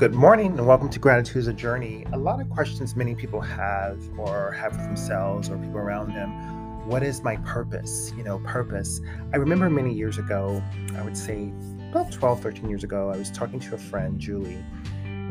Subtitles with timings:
[0.00, 2.06] Good morning and welcome to Gratitude as a Journey.
[2.14, 6.88] A lot of questions many people have or have for themselves or people around them.
[6.88, 8.10] What is my purpose?
[8.16, 9.02] You know, purpose.
[9.34, 10.64] I remember many years ago,
[10.96, 11.52] I would say
[11.90, 14.64] about 12, 13 years ago, I was talking to a friend, Julie,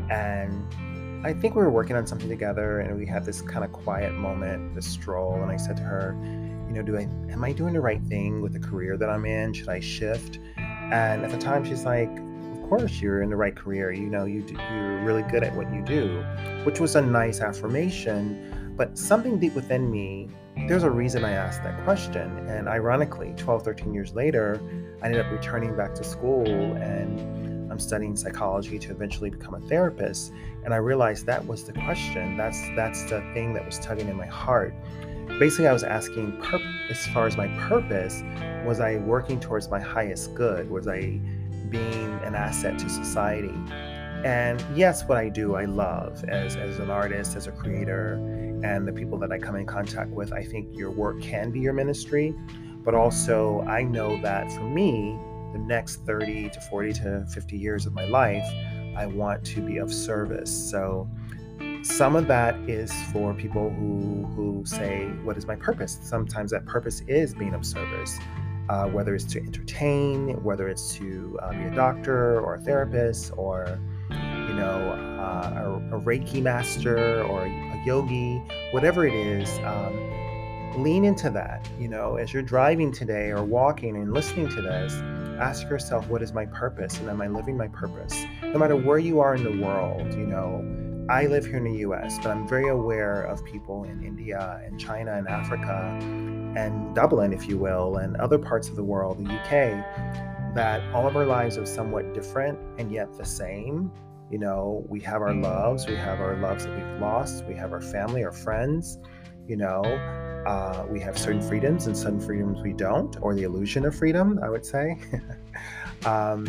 [0.08, 0.64] and
[1.26, 4.14] I think we were working on something together and we had this kind of quiet
[4.14, 6.16] moment, this stroll, and I said to her,
[6.68, 9.26] you know, do I am I doing the right thing with the career that I'm
[9.26, 9.52] in?
[9.52, 10.38] Should I shift?
[10.56, 12.16] And at the time she's like,
[12.70, 13.90] course you're in the right career.
[13.90, 16.22] You know, you do, you're really good at what you do,
[16.62, 18.74] which was a nice affirmation.
[18.76, 20.30] But something deep within me,
[20.68, 22.48] there's a reason I asked that question.
[22.48, 24.60] And ironically, 12, 13 years later,
[25.02, 29.60] I ended up returning back to school and I'm studying psychology to eventually become a
[29.68, 30.32] therapist.
[30.64, 32.36] And I realized that was the question.
[32.36, 34.74] That's that's the thing that was tugging in my heart.
[35.40, 38.22] Basically, I was asking, pur- as far as my purpose,
[38.64, 40.70] was I working towards my highest good?
[40.70, 41.20] Was I
[41.70, 43.54] being an asset to society.
[44.24, 48.14] And yes, what I do, I love as, as an artist, as a creator,
[48.62, 50.32] and the people that I come in contact with.
[50.32, 52.34] I think your work can be your ministry,
[52.84, 55.18] but also I know that for me,
[55.52, 58.44] the next 30 to 40 to 50 years of my life,
[58.96, 60.50] I want to be of service.
[60.70, 61.08] So
[61.82, 66.66] some of that is for people who who say, "What is my purpose?" Sometimes that
[66.66, 68.18] purpose is being of service
[68.70, 73.32] uh, whether it's to entertain, whether it's to uh, be a doctor or a therapist
[73.36, 78.40] or, you know, uh, a, a, Reiki master or a yogi,
[78.70, 79.58] whatever it is.
[79.64, 79.98] Um,
[80.80, 81.68] lean into that.
[81.80, 84.94] You know, as you're driving today or walking and listening to this,
[85.40, 86.96] ask yourself, what is my purpose?
[87.00, 88.24] And am I living my purpose?
[88.40, 90.64] No matter where you are in the world, you know,
[91.10, 94.78] I live here in the US, but I'm very aware of people in India and
[94.78, 95.98] China and Africa
[96.56, 101.06] and Dublin, if you will, and other parts of the world, the UK, that all
[101.06, 103.92] of our lives are somewhat different and yet the same.
[104.30, 107.72] You know, we have our loves, we have our loves that we've lost, we have
[107.72, 108.98] our family, our friends,
[109.48, 109.82] you know,
[110.46, 114.38] uh, we have certain freedoms and certain freedoms we don't, or the illusion of freedom,
[114.42, 114.96] I would say.
[116.06, 116.46] um,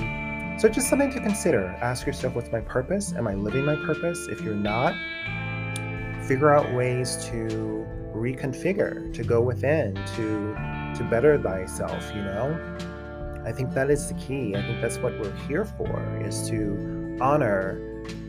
[0.59, 1.65] so, just something to consider.
[1.81, 3.13] Ask yourself, what's my purpose?
[3.13, 4.27] Am I living my purpose?
[4.27, 4.93] If you're not,
[6.27, 10.55] figure out ways to reconfigure, to go within, to
[10.95, 12.77] to better thyself, you know?
[13.45, 14.55] I think that is the key.
[14.55, 17.81] I think that's what we're here for is to honor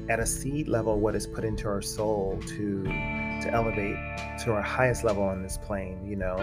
[0.08, 3.96] at a seed level what is put into our soul to to elevate
[4.44, 6.36] to our highest level on this plane, you know.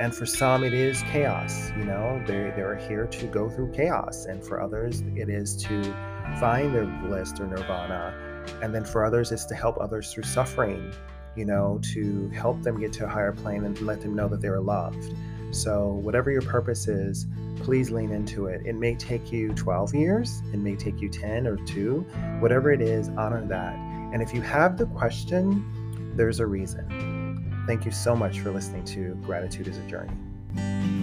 [0.00, 2.22] And for some it is chaos, you know.
[2.26, 4.26] They they're here to go through chaos.
[4.26, 5.82] And for others it is to
[6.40, 8.14] find their bliss or nirvana.
[8.62, 10.92] And then for others it's to help others through suffering
[11.36, 14.40] you know, to help them get to a higher plane and let them know that
[14.40, 15.14] they are loved.
[15.50, 17.26] So, whatever your purpose is,
[17.56, 18.62] please lean into it.
[18.64, 22.00] It may take you 12 years, it may take you 10 or 2,
[22.40, 23.74] whatever it is, honor that.
[24.12, 27.64] And if you have the question, there's a reason.
[27.66, 31.01] Thank you so much for listening to Gratitude is a Journey.